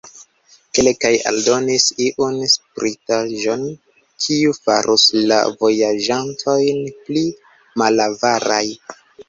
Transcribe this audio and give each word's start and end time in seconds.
Kelkaj 0.77 1.09
aldonis 1.31 1.85
iun 2.05 2.39
spritaĵon, 2.53 3.67
kiu 4.25 4.57
farus 4.65 5.07
la 5.33 5.39
vojaĝantojn 5.63 6.83
pli 7.05 7.27
malavaraj. 7.87 8.67